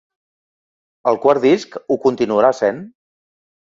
[1.13, 2.85] El quart disc ho continuarà sent?